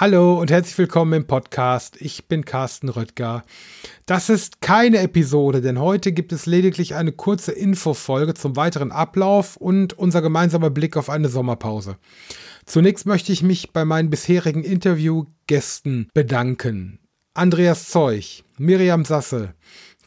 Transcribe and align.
Hallo 0.00 0.40
und 0.40 0.50
herzlich 0.50 0.78
willkommen 0.78 1.12
im 1.12 1.26
Podcast. 1.26 2.00
Ich 2.00 2.24
bin 2.24 2.46
Carsten 2.46 2.88
Röttger. 2.88 3.44
Das 4.06 4.30
ist 4.30 4.62
keine 4.62 5.00
Episode, 5.00 5.60
denn 5.60 5.78
heute 5.78 6.12
gibt 6.12 6.32
es 6.32 6.46
lediglich 6.46 6.94
eine 6.94 7.12
kurze 7.12 7.52
Infofolge 7.52 8.32
zum 8.32 8.56
weiteren 8.56 8.92
Ablauf 8.92 9.58
und 9.58 9.92
unser 9.98 10.22
gemeinsamer 10.22 10.70
Blick 10.70 10.96
auf 10.96 11.10
eine 11.10 11.28
Sommerpause. 11.28 11.98
Zunächst 12.64 13.04
möchte 13.04 13.30
ich 13.30 13.42
mich 13.42 13.74
bei 13.74 13.84
meinen 13.84 14.08
bisherigen 14.08 14.64
Interviewgästen 14.64 16.08
bedanken. 16.14 16.98
Andreas 17.34 17.90
Zeuch, 17.90 18.42
Miriam 18.56 19.04
Sasse, 19.04 19.52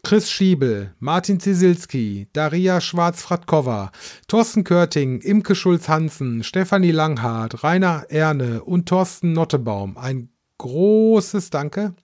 Chris 0.06 0.30
Schiebel, 0.30 0.94
Martin 1.00 1.40
Zisilski, 1.40 2.28
Daria 2.34 2.82
Schwarz-Fratkova, 2.82 3.90
Thorsten 4.28 4.66
Körting, 4.66 5.22
Imke 5.22 5.56
Schulz-Hansen, 5.56 6.44
Stefanie 6.44 6.92
Langhardt, 6.92 7.64
Rainer 7.64 8.08
Erne 8.10 8.66
und 8.66 8.90
Thorsten 8.90 9.32
Nottebaum. 9.32 9.98
Ein 9.98 10.28
großes 10.58 11.52
Danke. 11.52 11.96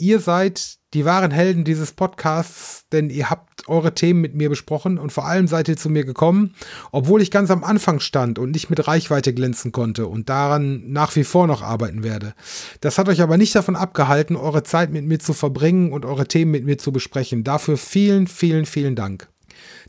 Ihr 0.00 0.20
seid 0.20 0.78
die 0.94 1.04
wahren 1.04 1.32
Helden 1.32 1.64
dieses 1.64 1.90
Podcasts, 1.90 2.84
denn 2.92 3.10
ihr 3.10 3.30
habt 3.30 3.68
eure 3.68 3.94
Themen 3.94 4.20
mit 4.20 4.32
mir 4.32 4.48
besprochen 4.48 4.96
und 4.96 5.12
vor 5.12 5.26
allem 5.26 5.48
seid 5.48 5.66
ihr 5.66 5.76
zu 5.76 5.90
mir 5.90 6.04
gekommen, 6.04 6.54
obwohl 6.92 7.20
ich 7.20 7.32
ganz 7.32 7.50
am 7.50 7.64
Anfang 7.64 7.98
stand 7.98 8.38
und 8.38 8.52
nicht 8.52 8.70
mit 8.70 8.86
Reichweite 8.86 9.34
glänzen 9.34 9.72
konnte 9.72 10.06
und 10.06 10.28
daran 10.28 10.84
nach 10.92 11.16
wie 11.16 11.24
vor 11.24 11.48
noch 11.48 11.62
arbeiten 11.62 12.04
werde. 12.04 12.34
Das 12.80 12.96
hat 12.96 13.08
euch 13.08 13.20
aber 13.22 13.38
nicht 13.38 13.56
davon 13.56 13.74
abgehalten, 13.74 14.36
eure 14.36 14.62
Zeit 14.62 14.92
mit 14.92 15.04
mir 15.04 15.18
zu 15.18 15.32
verbringen 15.32 15.92
und 15.92 16.04
eure 16.04 16.28
Themen 16.28 16.52
mit 16.52 16.64
mir 16.64 16.78
zu 16.78 16.92
besprechen. 16.92 17.42
Dafür 17.42 17.76
vielen, 17.76 18.28
vielen, 18.28 18.66
vielen 18.66 18.94
Dank. 18.94 19.28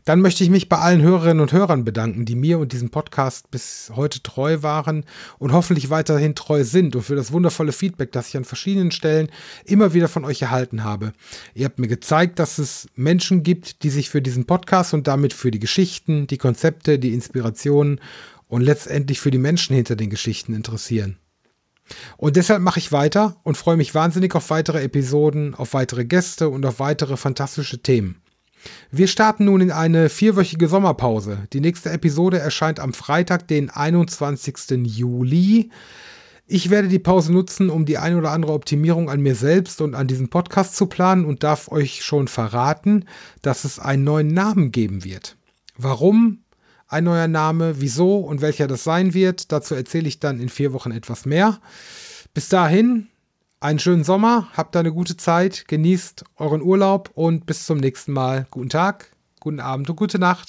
Dann 0.04 0.20
möchte 0.20 0.42
ich 0.44 0.50
mich 0.50 0.68
bei 0.68 0.78
allen 0.78 1.02
Hörerinnen 1.02 1.40
und 1.40 1.52
Hörern 1.52 1.84
bedanken, 1.84 2.24
die 2.24 2.34
mir 2.34 2.58
und 2.58 2.72
diesem 2.72 2.90
Podcast 2.90 3.50
bis 3.50 3.92
heute 3.94 4.22
treu 4.22 4.62
waren 4.62 5.04
und 5.38 5.52
hoffentlich 5.52 5.90
weiterhin 5.90 6.34
treu 6.34 6.64
sind 6.64 6.96
und 6.96 7.02
für 7.02 7.16
das 7.16 7.32
wundervolle 7.32 7.72
Feedback, 7.72 8.12
das 8.12 8.28
ich 8.28 8.36
an 8.36 8.44
verschiedenen 8.44 8.90
Stellen 8.90 9.30
immer 9.64 9.94
wieder 9.94 10.08
von 10.08 10.24
euch 10.24 10.42
erhalten 10.42 10.84
habe. 10.84 11.12
Ihr 11.54 11.66
habt 11.66 11.78
mir 11.78 11.88
gezeigt, 11.88 12.38
dass 12.38 12.58
es 12.58 12.88
Menschen 12.96 13.42
gibt, 13.42 13.82
die 13.82 13.90
sich 13.90 14.10
für 14.10 14.22
diesen 14.22 14.46
Podcast 14.46 14.94
und 14.94 15.06
damit 15.06 15.32
für 15.32 15.50
die 15.50 15.60
Geschichten, 15.60 16.26
die 16.26 16.38
Konzepte, 16.38 16.98
die 16.98 17.14
Inspirationen 17.14 18.00
und 18.48 18.62
letztendlich 18.62 19.20
für 19.20 19.30
die 19.30 19.38
Menschen 19.38 19.76
hinter 19.76 19.96
den 19.96 20.10
Geschichten 20.10 20.54
interessieren. 20.54 21.16
Und 22.16 22.36
deshalb 22.36 22.62
mache 22.62 22.78
ich 22.78 22.92
weiter 22.92 23.36
und 23.42 23.56
freue 23.56 23.76
mich 23.76 23.94
wahnsinnig 23.94 24.34
auf 24.34 24.50
weitere 24.50 24.82
Episoden, 24.82 25.54
auf 25.54 25.74
weitere 25.74 26.04
Gäste 26.04 26.48
und 26.48 26.64
auf 26.66 26.78
weitere 26.78 27.16
fantastische 27.16 27.82
Themen. 27.82 28.20
Wir 28.90 29.06
starten 29.06 29.44
nun 29.44 29.60
in 29.60 29.70
eine 29.70 30.08
vierwöchige 30.08 30.68
Sommerpause. 30.68 31.46
Die 31.52 31.60
nächste 31.60 31.90
Episode 31.90 32.38
erscheint 32.38 32.80
am 32.80 32.92
Freitag, 32.92 33.48
den 33.48 33.70
21. 33.70 34.84
Juli. 34.84 35.70
Ich 36.46 36.68
werde 36.68 36.88
die 36.88 36.98
Pause 36.98 37.32
nutzen, 37.32 37.70
um 37.70 37.86
die 37.86 37.98
ein 37.98 38.16
oder 38.16 38.32
andere 38.32 38.52
Optimierung 38.52 39.08
an 39.08 39.20
mir 39.20 39.36
selbst 39.36 39.80
und 39.80 39.94
an 39.94 40.08
diesem 40.08 40.30
Podcast 40.30 40.74
zu 40.74 40.86
planen 40.86 41.24
und 41.24 41.44
darf 41.44 41.70
euch 41.70 42.04
schon 42.04 42.26
verraten, 42.26 43.04
dass 43.40 43.64
es 43.64 43.78
einen 43.78 44.02
neuen 44.02 44.28
Namen 44.34 44.72
geben 44.72 45.04
wird. 45.04 45.36
Warum 45.76 46.40
ein 46.88 47.04
neuer 47.04 47.28
Name, 47.28 47.80
wieso 47.80 48.18
und 48.18 48.40
welcher 48.40 48.66
das 48.66 48.82
sein 48.82 49.14
wird, 49.14 49.52
dazu 49.52 49.76
erzähle 49.76 50.08
ich 50.08 50.18
dann 50.18 50.40
in 50.40 50.48
vier 50.48 50.72
Wochen 50.72 50.90
etwas 50.90 51.24
mehr. 51.24 51.60
Bis 52.34 52.48
dahin, 52.48 53.09
einen 53.60 53.78
schönen 53.78 54.04
Sommer, 54.04 54.48
habt 54.54 54.74
eine 54.74 54.90
gute 54.90 55.18
Zeit, 55.18 55.68
genießt 55.68 56.24
euren 56.36 56.62
Urlaub 56.62 57.10
und 57.14 57.44
bis 57.44 57.66
zum 57.66 57.78
nächsten 57.78 58.12
Mal. 58.12 58.46
Guten 58.50 58.70
Tag, 58.70 59.10
guten 59.38 59.60
Abend 59.60 59.88
und 59.90 59.96
gute 59.96 60.18
Nacht. 60.18 60.48